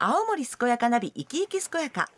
[0.00, 2.08] 青森健やかナビ生き生き健やか。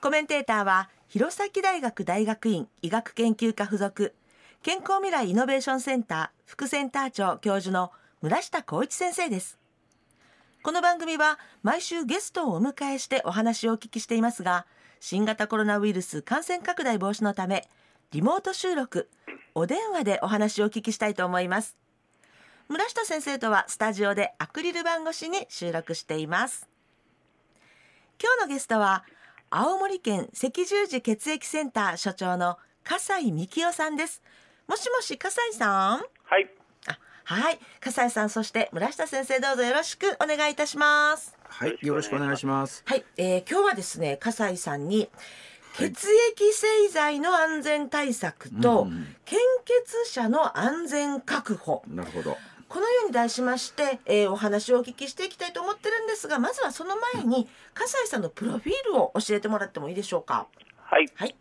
[0.00, 4.14] コメンテーターは弘前大学大学院医学研究科附属。
[4.62, 9.58] 健康未来イノベーションセンター副センター長教授の村下光一先生です。
[10.62, 14.64] この番組は毎週ゲストをお迎えしてお話をお聞きしていますが
[14.98, 17.68] 新型コロナウイルス感染拡大防止のため
[18.12, 19.10] リモート収録
[19.54, 21.76] お電話でお話をお聞きしたいと思います。
[22.70, 26.66] 村下先生とはスタジオでアクリル板越しに収録しています。
[28.18, 29.04] 今日のゲストは
[29.50, 34.22] 青森県赤十字血液センター所長の笠井幹夫さんです。
[34.66, 36.00] もしもし笠井さん？
[36.24, 36.50] はい。
[36.86, 37.58] あはい。
[37.78, 41.36] 笠井さんそして村下先生どうぞよろしくお願いいたします。
[41.46, 42.82] はい、よろしくお願いします。
[42.86, 45.10] はい、えー、今日はですね笠井さんに
[45.74, 48.86] 血液製剤の安全対策と、
[49.26, 51.82] 献血者の安全確保。
[51.86, 52.38] なるほど。
[52.68, 60.46] このように題しまして、えーお話をお聞きしていきたいと思ってるんですがまずはその前に笠井さんのプロフィールを教えてもらってもいいでしょうか？
[60.82, 61.06] はい。
[61.14, 61.34] はい。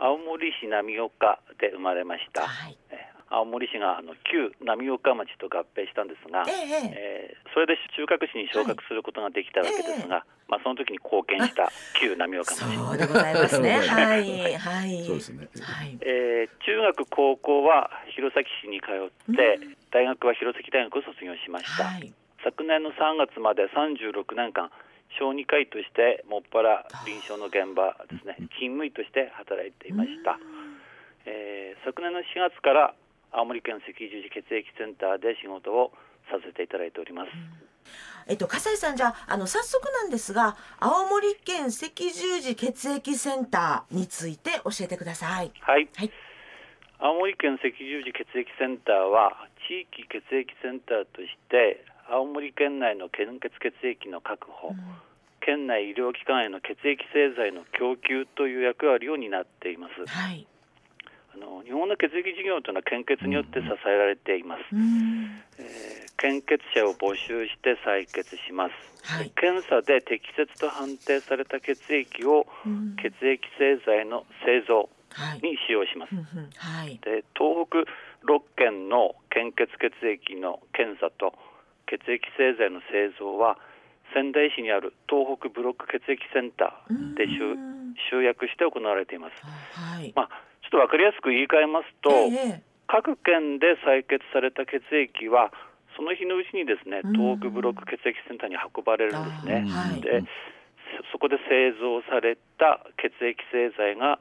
[0.00, 2.78] 青森市浪岡で生まれました、はい。
[2.87, 2.87] え
[3.30, 13.82] 青森市があの旧浪岡町と合併したんですが、えええーそれで中核市に昇格することができたわけですが、まあ、その時に貢献した旧浪岡町、そうでございますね。
[13.82, 15.02] はいはい。
[15.02, 15.48] そうですね。
[15.64, 15.98] はい。
[16.02, 19.58] えー中学高校は弘前市に通って、
[19.90, 22.12] 大学は弘前大学を卒業しました、はい。
[22.44, 24.70] 昨年の3月まで36年間
[25.18, 28.36] 小児科医としてもっぱら臨床の現場ですね。
[28.60, 30.38] 勤務医として働いていました、
[31.26, 32.94] えー昨年の4月から
[33.32, 35.92] 青森県赤十字血液センターで仕事を
[36.30, 37.30] させていただいております、
[38.26, 45.52] えっと笠井さんじゃああの早速なんですが青森県赤十字血液センターについて教えてください。
[45.60, 45.88] はい。
[45.96, 46.10] はい。
[46.98, 54.74] 青森県赤十字血液センターは地域血液センターとして青森県内の献血血液の確保、
[55.40, 60.06] 県内医療機関への血液製剤の供給という役割を担っています。
[60.06, 60.46] はい。
[60.46, 60.57] あ
[61.38, 65.42] の日本の血液事業というのは献血によって支えられています、うん。
[65.58, 68.74] えー献血者を募集して採血します、
[69.06, 69.30] はい。
[69.38, 72.96] 検査で適切と判定された血液をうん。
[72.98, 75.40] 血液製剤の製造はい。
[75.40, 76.50] に使用します、うんうん。
[76.58, 76.98] はい。
[76.98, 77.86] で東北
[78.26, 81.32] 6県の献血血液の検査と
[81.86, 83.56] 血液製剤の製造は
[84.12, 87.30] 仙台市にある東北ブロック血液センターで
[88.10, 90.12] 集約して行われています、はい。
[90.16, 90.30] まあ、
[90.70, 95.52] ちょっと分かりやすく言い換えますと、ええ各県で採血された血液は
[95.94, 97.12] その日のうちにですねうん。
[97.12, 99.68] 東北ブロック血液センターに運ばれるんですね。
[99.68, 100.00] はい。
[100.00, 100.24] で
[101.12, 104.18] そそこで製造された血液製剤が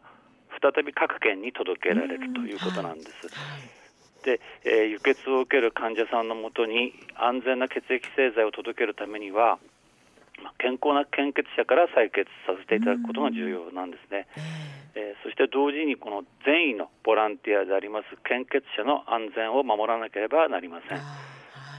[0.59, 3.31] 再び各県に届けられるということなんです。
[3.31, 3.77] はい。
[4.25, 9.59] で、えー輸血を受ける患者さんのもとに安全な血液製剤を届けるためにはまあ
[10.57, 14.27] 健康な献血者から採血させていただくことが重要なんですね。
[14.37, 14.41] え
[14.95, 21.03] えーそして同時にこの善意のボランティアであります献血者の安全を守らなければなりません、は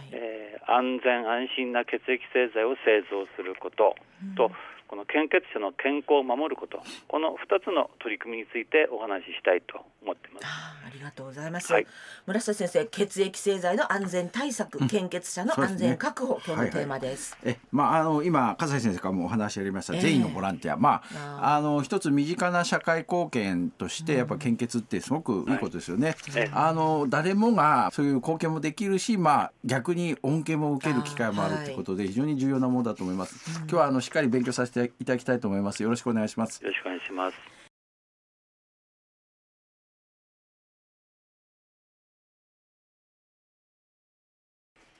[0.04, 0.10] い。
[0.12, 3.96] えー安全安心な血液製剤を製造すること
[4.36, 4.52] と、
[4.88, 10.46] この献血者の健康を守ることこの2つの取り組みについてお話ししたいと思っています。
[10.46, 11.86] ありがとうございます、はい。
[12.26, 20.00] 村下先生血液製剤の安全対策、献血者の安全確保、今日のテーマです、え、まあ、あの、今、笠井先生からもお話ありました、ええ。
[20.00, 26.14] 善意のボランティア、まああ、あの、一つ身近な社会貢献として、やっぱ献血ってすごくいいことですよね。
[26.34, 26.50] ええ。
[26.54, 33.60] あの、誰もが、そういう貢献もできるし、まあ、逆に恩恵も受ける機会もあるということで、非常に重要なものだと思います。
[33.60, 35.82] 今日は、あの、しっかり勉強させていただきたいと思います。
[35.82, 36.62] よろしくお願いします。
[36.62, 37.58] よろしくお願いします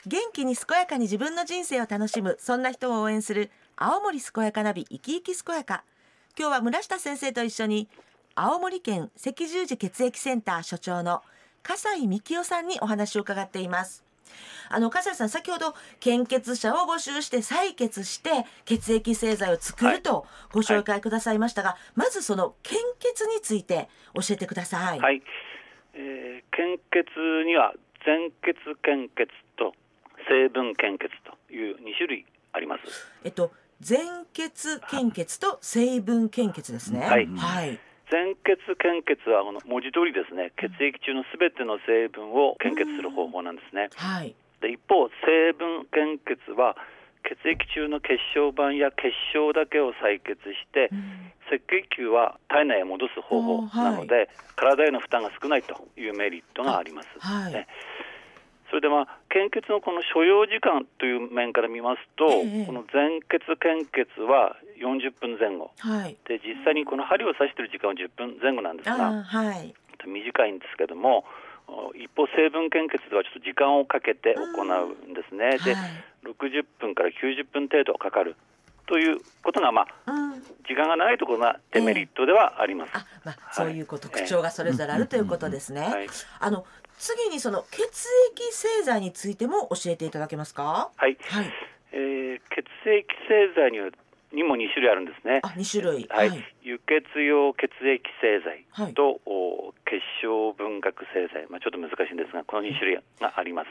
[0.07, 5.85] 元気に健やかに自分の人生を楽しむそんな人を応援する青森健やかナビ生き生き健やか
[6.39, 7.89] 今日は村下先生と一緒に
[8.35, 11.23] 青森県赤十字血液センター所長の
[11.63, 14.05] 笠井幹夫さんにお話を伺っています
[14.71, 18.31] あの笠井さん先ほど献血者を募集して採血して
[18.65, 25.23] 血液製剤を作るとご紹介くださいましたが、まずその献血について教えてください、はい、
[25.95, 27.73] えー献血には
[28.05, 29.73] 全血献血と
[30.29, 32.83] 成分献血という2種類あります。
[33.23, 37.01] えっと全血献血と成分献血ですね。
[37.01, 37.27] はい。
[37.27, 37.79] はい。
[38.11, 43.91] 全血献血はこの文字通りですね血液中のすべての成分を献血する方法なんですね。
[43.97, 44.35] はい。
[44.61, 46.77] で一方成分献血は
[47.23, 50.89] 血液中の血小板や血小だけを採血して、
[51.47, 57.67] 赤血球は体内へ戻す方法なので、体への負担が少ないというメリットがあります、はいね
[58.69, 66.17] それでまあ献血のこの所要時間という面から見ますと、ええこの全血献血は40分前後はい。
[66.29, 69.75] で実際にこの針を刺している時間は10分前後なんですあがーはい。
[70.07, 71.25] 短いんですけども
[71.67, 76.05] お一方成分献血ではちょっと時間をかけて行うんですね、ではい。
[76.25, 78.37] 60分から90分程度かかる
[78.87, 80.43] ということがまあうん。
[80.69, 82.91] 時間が長いところがデメリットではあります。
[82.95, 85.81] あ、まあ、そういうこと、特徴がそれぞれあるということですね。
[85.81, 86.07] はい、
[86.41, 86.67] あの、
[86.99, 87.83] 次にその血
[88.33, 90.91] 液製剤についても教えていただけますか？
[90.97, 91.53] はいはい。
[91.93, 93.89] えー血液製剤には
[94.33, 95.41] にも2種類あるんですね。
[95.43, 96.07] あ、二種類。
[96.11, 103.71] はい、輸血用血液製剤と、お血小分割製剤、まあ、ちょっと難しいんですが、この2種類があります。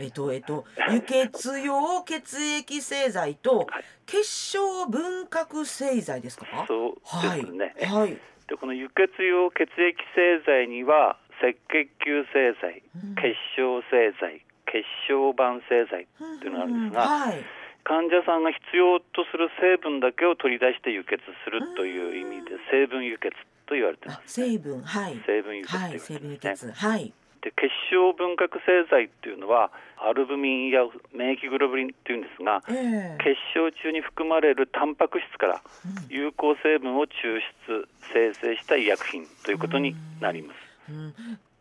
[0.00, 6.64] えっと、えっと、輸血用血液製剤と はい血小分割製剤ですか？
[6.66, 7.74] そうはいですね。。
[7.86, 8.16] はい。
[8.48, 16.06] でこの輸血用血液製剤には赤血球製剤、うん血小製剤、血小板製剤
[16.40, 17.44] というのがあるんですが、はい。
[17.84, 23.30] 患者さんが必要とする成分だけを取り出して輸血するという意味で成分輸血
[23.66, 24.42] と言われていまあ、す。
[24.42, 25.16] 成分、はい。
[25.24, 26.72] 成分輸血とはい、言われてますね。
[26.74, 27.12] 血、はい。
[27.46, 29.70] で血小分割製剤っていうのは
[30.02, 30.80] アルブミンや
[31.14, 35.62] 免疫グロブリンっていうんですがええ血小中に含まれるタンパク質から
[36.08, 37.38] 有効成分を抽
[37.68, 40.65] 出生成した医薬品ということになります。
[40.88, 41.14] うん、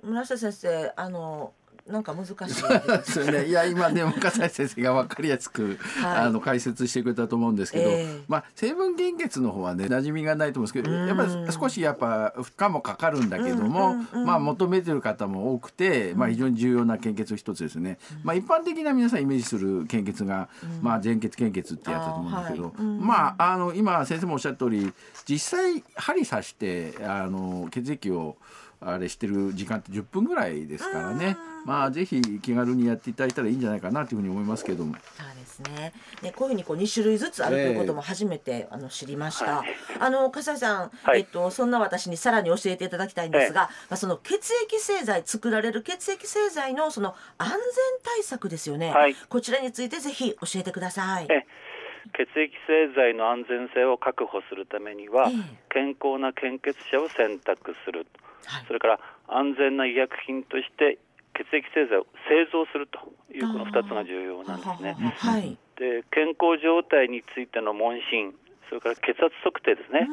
[0.04, 1.54] 村下先生、あの、
[1.88, 2.36] なんか難しい。
[3.12, 6.18] それね、いや今ね岡崎先生が分かりやすく、はい。
[6.22, 8.24] あの解説してくれたと思うんですけど、ええ。
[8.28, 11.08] まあ成分献血の方はね馴染みがないと思うんですけど、うん。
[11.08, 14.26] やっぱり少しやっぱ負荷もかかるんだけども、うんうんうん。
[14.26, 18.00] まあ求めてる方も多くて、まあ非常に重要な献血の一つですね。
[18.24, 20.50] まあ一般的な皆さんイメージする献血が、
[20.82, 22.98] まあ全血献血ってやつだと思うんですけど、あーはい。
[22.98, 24.92] うんまああの今先生もおっしゃった通り
[25.30, 28.38] 実際針刺してあの血液を
[28.82, 34.94] あれしてる時間って10分ぐらいですからね、まあぜひ気軽にやっていただいたらいいんじゃないかなというふうに思いますけども。
[34.94, 35.94] そうですね。
[36.22, 39.58] ね、こういうふうにこう二種類ずつあるということも初めて、あの知りました。
[39.58, 39.68] はい
[40.00, 47.60] あの笠井さん、はいえっとそんな私にさらに教えていただきたいんですが、まあその血液製剤作られる血液製剤のその安全
[48.04, 48.92] 対策ですよね。
[48.92, 51.28] はいこちらについてぜひ教えてください。
[51.30, 51.46] え
[52.14, 55.66] 血液製剤の安全性を確保するためには、ええ。
[55.70, 58.08] 健康な献血者を選択する。
[58.46, 58.66] はい。
[58.68, 61.00] それから安全な医薬品として
[61.34, 63.00] 血液製剤を製造すると
[63.34, 64.94] いうこの2つが重要なんですね。
[64.94, 65.58] はい。
[65.76, 68.34] で健康状態についての問診
[68.70, 70.08] それから血圧測定ですね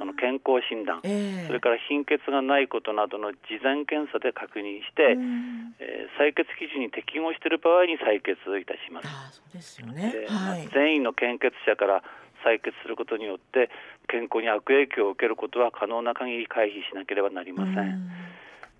[0.00, 9.08] あの健康診断ええそれから貧血がないことなどの事前検査で確認して、うんえー採血基準に適合している場合に採血いたします。
[9.08, 10.28] あそうですよねで。
[10.28, 10.68] はい。
[10.68, 12.02] 全員の献血者から
[12.44, 13.70] 採血することによって
[14.06, 17.76] 健康に悪影響を受けることは可能な限り回避しなければなりません。
[17.78, 18.10] うん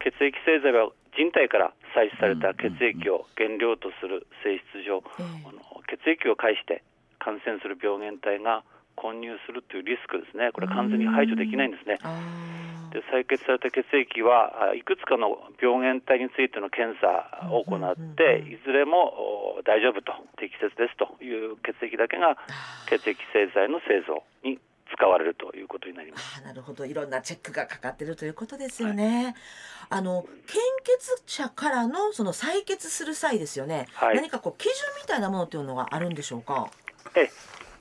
[0.00, 6.82] 血液製剤は人体から採取された血液を原料とする性質上、ええあの血液を介して
[7.18, 8.64] 感染する病原体が
[9.00, 10.52] 混入するというリスクですね。
[10.52, 11.96] これは完全に排除できないんですね。
[12.92, 20.12] で採血された血液はあいくつかの病原体についての検査を行ってうんいずれもお大丈夫と。
[20.36, 22.36] 適切ですという血液だけが
[22.88, 24.58] 血液製剤の製造に
[24.92, 26.42] 使われるということになります。
[26.42, 26.84] なるほど。
[26.84, 29.36] いろんなチェックがかかってるということですよね。
[29.88, 33.86] あの献血者からのその採血する際ですよね。
[33.94, 34.16] はい。
[34.16, 36.68] 何かこう基準みたいなものというのがあるんでしょうか？
[37.14, 37.30] ええ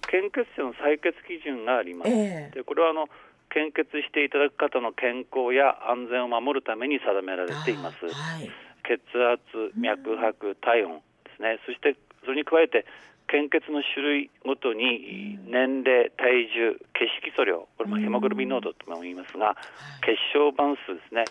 [0.09, 2.11] 献血者の採血基準があります。
[2.11, 3.07] ええでこれはあの
[3.49, 8.05] 献血していただく方の健康や安全を守るために定められています。
[8.05, 8.49] はい。
[8.85, 11.57] 血圧、脈拍、体温ですね。
[11.65, 12.85] そしてそれに加えて
[13.29, 19.57] 献血の種類ごとに年齢、体重、血色素量、これまあヘモグロビン濃度とも言いますが、
[20.01, 21.25] 血小板数ですね。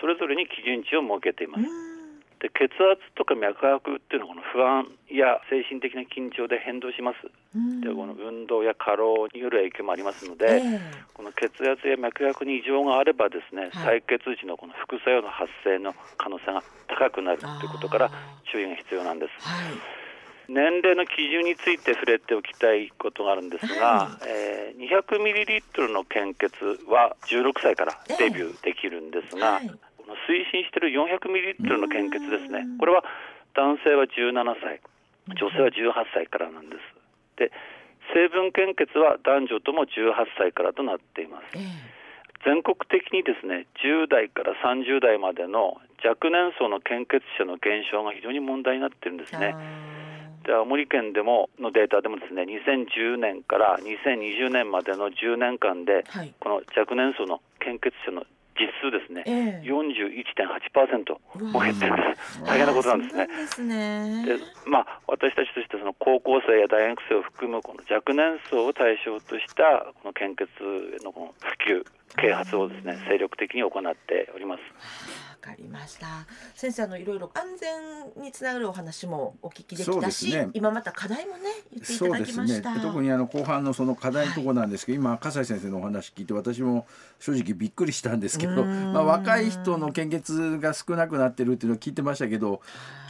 [0.00, 1.66] それぞれに基準値を設けています。
[2.40, 7.30] で血圧とか脈拍っていうのはこの不安や精神的な緊張で変動します。
[7.54, 10.80] うんでこの運動や過労による影響もありますので、ええ
[11.14, 18.10] この血圧や脈拍に異常があればですね、はい採血時のこの副作用の発生の可能性が高くなるということからあ
[18.52, 19.46] 注意が必要なんです。
[19.46, 20.00] はい。
[20.48, 26.54] 年齢の基準について触れておきたいことがあるんですが、はえー200ミリリットルの献血
[26.88, 32.78] は16歳からデビューできるんですが、はいこの推進している400ミリリットルの献血ですねうん。
[32.78, 33.04] これは
[33.54, 34.80] 男性は17歳、
[35.28, 36.99] 女性は18歳からなんです。
[37.40, 37.50] で、
[38.12, 41.56] 成分献血は男女とも18歳からとなっています。
[41.56, 42.00] ええ
[42.44, 49.54] 全国的にですね10代から30代までの若年層の献血者の減少が非常に問題になっているんですね。
[50.44, 56.32] で青森県でものデータでもですね2010年から2020年までの10年間ではい。
[56.40, 58.24] この若年層の献血者の
[58.60, 62.44] 実数ですね、ええ41.8%も減ってるんです。
[62.44, 63.26] 大変なことなんですね。
[63.26, 64.26] ですね。
[64.26, 64.36] で
[64.66, 70.44] まあ、私たちとしてはその高校生や大学生を含むこの若年層を対象としたこの献血
[71.02, 71.84] のこの普及
[72.16, 74.60] 啓発をですね精力的に行っております。
[75.40, 76.06] わかりました。
[76.54, 80.48] 先生あのいろいろ安全につながるお話もお聞きできたし、ね。
[80.52, 82.78] 今また課題もね言っていただきました。
[82.78, 86.86] 特にあの後半のその課題のところなんですけど、今笠井先生のお話聞いて私も
[87.20, 92.60] 正直びっくりしたんですけど、まあ、若い人の献血が少なくなってるっていうのを聞いてましたけど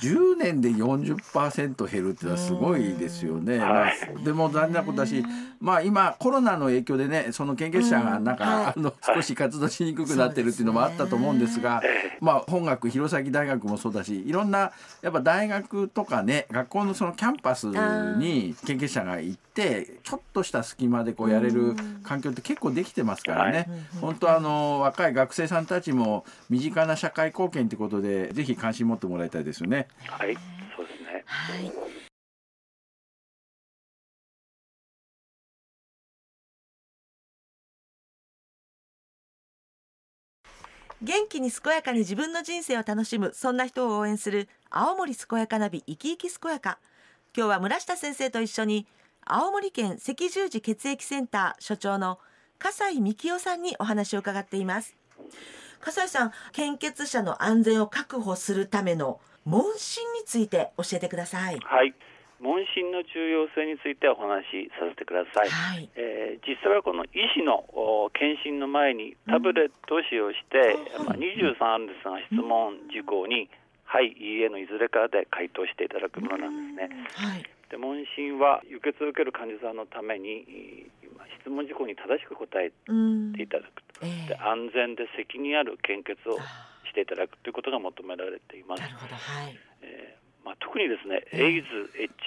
[0.03, 3.59] 10年で40%減るっていうのはすごいですよね。
[3.59, 3.93] まはい。
[4.17, 5.25] あでも残念なことだし、
[5.61, 11.83] まあ、今コロナの影響でねその献血者がなんか、あの少し活動しにくくなってるっていうのもあったと思うんですが、
[12.21, 14.73] まあ、本学弘前大学もそうだしいろんな
[15.03, 23.69] やっぱ大学とかね学校のそのキャンパスに献血者が行ってちょっとした隙間でこうやれる環境って結構できてますからね、
[24.01, 29.89] 本当あの若い学生さんたちも身近な社会貢献ってことでぜひ関心持ってもらいたいですよね。
[30.07, 30.35] はい、
[30.77, 31.25] そうですね。
[31.27, 31.73] はい。
[41.03, 46.79] 元気に健やかに自分の人生を楽しむそんな人を応援する青森健やかナビ生き生き健やか。
[47.35, 48.87] 今日は村下先生と一緒に
[49.25, 52.19] 青森県赤十字血液センター所長の
[52.59, 54.95] 笠井幹夫さんにお話を伺っています。
[55.81, 61.59] 笠井さん献血者の安全を確保するための問診について教えてください。
[61.61, 61.95] はい、
[62.41, 65.49] 問診の重要性についてお話しさせてください。
[65.49, 65.89] はい。
[65.95, 73.51] えー実際はこの医師のお検診の前にタブレットを使用して、うんまあ、23あるんですが質問事項に
[73.85, 77.07] 「はい」「いいえ」のいずれかで回答していただくものなんですね。
[77.15, 77.45] はい。
[77.69, 80.89] で問診は輸血を受ける患者さんのために
[81.41, 84.29] 質問事項に正しく答えうんていただくと、ええ。
[84.29, 86.39] で安全で責任ある献血を
[86.89, 88.81] していただくということが求められています。
[88.81, 88.89] な。
[88.89, 89.15] るほど。
[89.15, 89.59] はい。
[89.83, 90.20] えー
[90.51, 91.47] まあ、特にですね、ええ。
[91.47, 91.69] エイズ、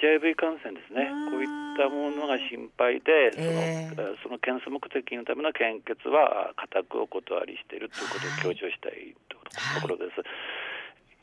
[0.00, 1.12] HIV 感染ですね。
[1.28, 10.24] こういったものが心配で、その,、ええその検査目的のための献血は固くお断りしているということを強調したいとはいころです。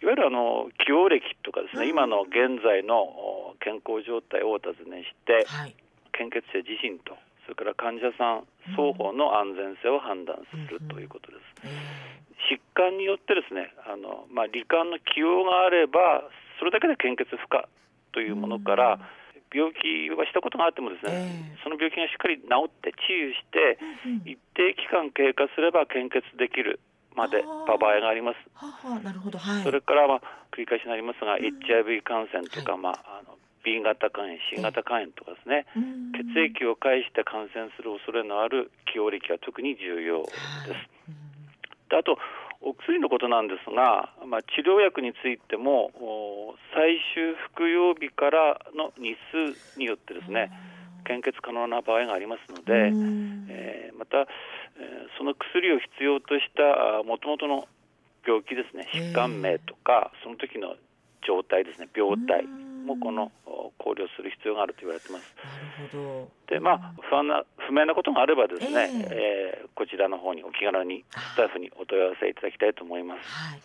[0.02, 1.90] いわゆるあの起用歴とかですね、うん。
[1.90, 5.74] 今の現在のお健康状態をお尋ねして、はい。
[6.14, 7.18] 献血者自身と、
[7.50, 8.46] それから患者さん
[8.78, 11.66] 双方の安全性を判断するということです。
[11.66, 12.22] え。
[12.54, 16.26] 疾患によってですねあの、まあ、罹患の起用があれば
[16.62, 17.66] それだけで献血不可
[18.14, 19.02] というものから、
[19.50, 21.64] 病気はしたことがあってもですね、ええ。
[21.66, 23.82] その病気がしっかり治って治癒して
[24.30, 26.80] 一定期間経過すれば献血できる
[27.18, 28.40] まで場合があります。
[28.54, 29.42] ははなるほど。
[29.42, 29.64] はい。
[29.64, 30.22] それから、まあ、
[30.56, 32.82] 繰り返しになりますが、HIV 感染とか、はい。
[32.82, 36.14] まあ、あの B 型肝炎 C 型肝炎とかですね、うん。
[36.14, 40.32] 血液を介して感染する恐れのある起用歴は特に重要で
[40.78, 41.02] す。
[41.92, 42.16] であと
[42.62, 50.52] お薬のことなんですが、まあ、治療薬についてもお最終服用日からの日数によってですね
[51.06, 53.48] 献血可能な場合がありますので、うん。
[53.50, 54.26] えーまた、えー
[55.18, 57.68] その薬を必要としたもともとの
[58.26, 60.76] 病気ですね疾患名とか、その時の
[61.28, 62.46] 状態ですね病態
[62.82, 65.36] もこのお考慮する必要があると言われてます。
[66.48, 73.20] でまあ不安な不明なことがあればですね、ええーこちらの方にお気軽にスタッフにお問い合わせいただきたいと思います。
[73.28, 73.62] はい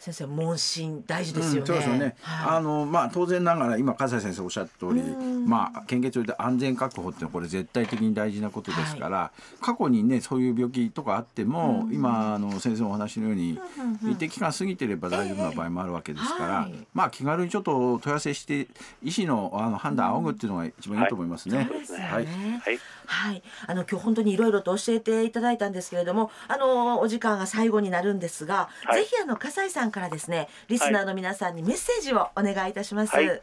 [0.00, 2.16] 先生問診大事ですよね、うん、そうですよね。
[2.22, 2.56] はい。
[2.56, 5.46] あのまあ当然ながら今笠井先生おっしゃった通り、うん。
[5.46, 9.30] まあ献血において安全確保っていうのはこれ絶対的に大事なことですから、
[9.60, 11.94] 過去にねそういう病気とかあっても、うん。
[11.94, 13.60] 今あの先生のお話のように、
[14.04, 18.68] 一定期間過ぎてれば大丈夫な場合もあるわけですから、はいまあ気軽にちょっと問い合わせして
[19.02, 21.66] 医師のあの判断を仰ぐっていうのが一番いいと思いますね。
[21.68, 22.04] そうですよね。
[22.04, 22.26] はい。
[22.26, 22.30] は
[22.70, 22.78] い、
[23.10, 33.14] はい、あの今日本当にいろいろと教えていただいたんですけれども、あのお時間が最後になるんですが、はいぜひあの笠井さんからですね、リスナーの皆さんにメッセージをお願いいたします。
[33.14, 33.42] はい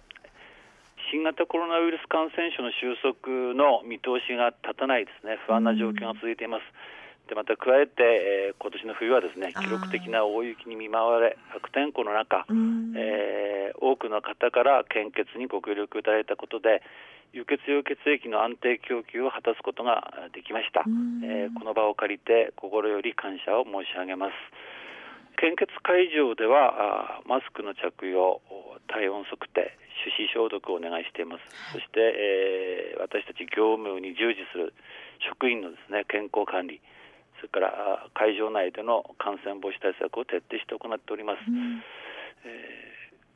[1.11, 6.63] 新型コロナウイルス感染症の収束の見通しが立たないですね不安な状況が続いています。
[7.27, 12.93] でまた加えて、えー今年の冬はですね記録的な大雪に見舞われ悪天候の中、うん。
[12.97, 16.81] えー多くの方から献血にご協力いただいたことで
[17.31, 21.21] 輸血用血液の安定供給を果たすことができました、うん。
[21.23, 24.33] えーこの場を借りて心より感謝を申し上げます。
[25.37, 28.41] 献血会場ではマスクの着用
[28.87, 29.69] 体温測定
[30.03, 34.73] 手指消毒をお願いしています、そして、えー私たち業務に従事する
[35.21, 36.81] 職員のですね健康管理
[37.37, 41.83] それから会場内での感染防止対策を徹底して行っております、うん。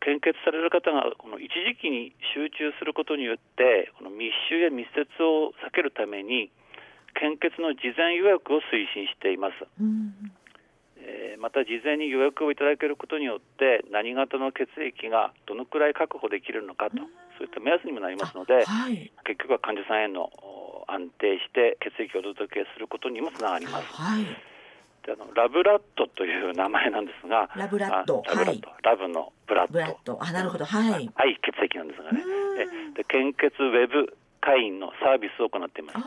[0.01, 6.49] 献血される方がこの一時期に集中することによってこの密集や密接を避けるために
[7.13, 10.31] 献血の事前予約を推進しています、うん。
[10.97, 16.97] えまた事前に予約をいただけることによって何型の血液がどのくらい確保できるのかと、
[17.37, 19.11] そういった目安にもなりますので、はい。
[19.25, 23.85] 結局は患者さんへのお安定して血液をお届けすることにもつながります。
[23.93, 24.23] はい。
[25.05, 30.17] であのラブラッドという名前なんですが、ラブラッドあラブラッド、ラブのブラッド、ブラッド。
[30.21, 30.65] あ、なるほど。
[30.65, 31.09] はい。
[31.15, 35.99] 愛血液なんですがねうん、でで献血ウェブ会員のサービスを行っています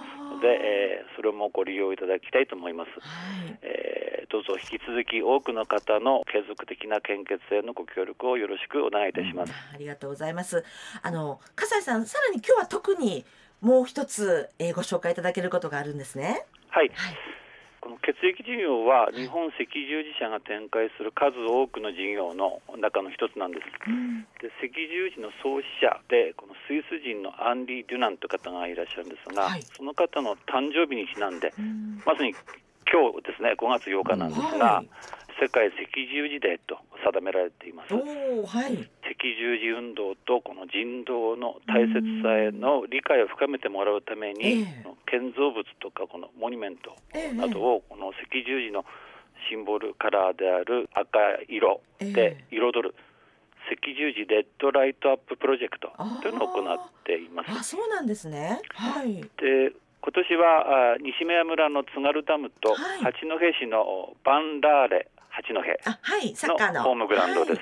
[0.43, 2.91] で、えーそれもご利用いただきたいと思います。
[2.91, 2.97] は
[3.45, 3.59] い。
[3.63, 9.53] えーどうぞ引き続き多くの方の継続的な献血へのご協力をよろしくお願いいたします。
[9.73, 10.65] ありがとうございます。
[11.03, 13.25] あの、笠井さん、さらに今日は特に
[13.65, 16.45] もう一つ、えーご紹介いただけることがあるんですね。
[16.69, 17.17] はい、はい。
[17.81, 23.65] この血液事業は日本赤十字社が展開する数多くの事業の中の一つなんです。
[23.89, 32.37] うんで赤十字の創始者でこのスイス人のアンリー・デュナンという方がいらっしゃるんですが、はいその方の誕生日にちなんでうんまさに
[32.85, 34.89] 今日ですね5月8日なんですが、はい
[35.41, 37.95] 世界赤十字デーと定められています。
[37.95, 38.73] はい。
[39.03, 48.85] 赤十字運動とこの人道の大切さへの理解を深めてもらうために、ええ建造物とかこのモニュメントええなどをこの赤十字の
[49.49, 52.95] シンボルカラーである赤色で彩る
[53.71, 57.51] 赤十字レッドライトアッププロジェクトというのを行っています。
[57.51, 58.61] あ、そうなんですね。
[58.75, 59.15] はい。
[59.23, 59.73] で
[60.05, 65.61] 今年はあ西目屋村の津軽ダムとはい八戸市のヴァンラーレ八戸
[65.91, 66.35] あ、はい。
[66.37, 66.75] サッカーの。
[66.75, 67.61] のホームグラウンドです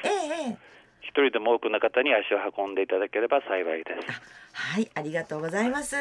[1.01, 4.23] 一人でも多くの方に足を運んでいただければ幸いです。
[4.53, 5.97] はい、ありがとうございます。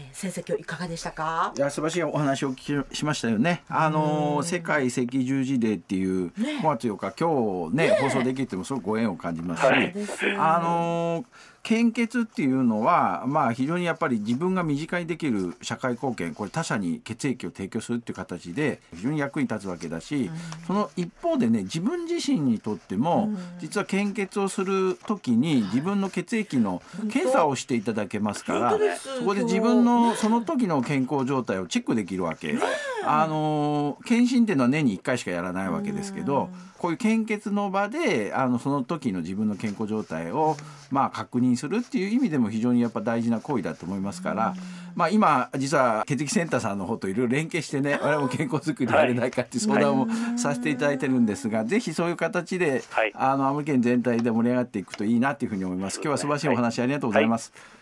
[0.00, 1.52] えー先生、今日いかがでしたか？
[1.56, 1.60] い。
[1.60, 3.64] や素晴らしいお話を聞きしましたよね。
[3.68, 6.60] あのー世界赤十字デーっていうね。
[6.62, 9.94] 5月8日今日ね放送できてもすごくご縁を感じますし、はい。
[10.38, 11.24] あのー
[11.64, 20.30] 献血っていうのはまあ非常にやっぱり自分が身近にできる社会貢献これ他者に血液を提供するっていう形で非常に役に立つわけだし、
[20.66, 23.28] その一方でね自分自身にとっても、
[23.58, 26.80] 実は献血をする時に自分の血液の
[27.12, 29.18] 検査をしていただけますから本当です。
[29.18, 32.56] そこで自分のその時の健康状態をチェックできるわけ。
[33.04, 40.56] あのー検診っていうのは年に1回しかやらないわけですけど、こういう献血の場であのその時の自分の健康状態を
[40.90, 44.54] まあ確認するっていう意味でも非常にやっぱ大事な行為だと思いますから、
[44.94, 53.12] まあ今実は血液センターさんの方といろいろ連携してね我々も健康づくりやれないかって相談をさせていただいてるんですが、ぜひそういう形で、はい。
[53.14, 55.96] あの青森県全体で盛り上がっていくといいなっていうふうに思います。
[55.96, 57.52] 今日は素晴らしいお話ありがとうございます。
[57.54, 57.77] えー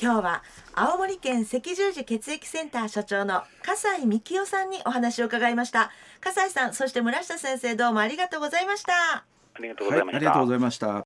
[0.00, 9.24] 今日は青森県赤十字血液センター所長の笠井幹夫さんにお話を伺いました笠井さんそして村下先生どうもありがとうございました
[9.56, 10.12] ありがとうございました。
[10.12, 11.02] はい、ありがとうございました。